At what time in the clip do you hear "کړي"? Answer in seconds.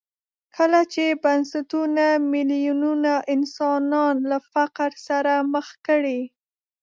5.87-6.21